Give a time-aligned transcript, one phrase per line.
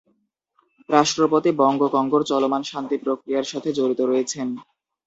[0.89, 4.47] রাষ্ট্রপতি বঙ্গো কঙ্গোর চলমান শান্তি প্রক্রিয়ার সাথে জড়িত রয়েছেন।